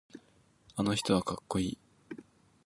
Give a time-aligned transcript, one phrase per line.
[0.77, 1.77] あの人はかっこいい。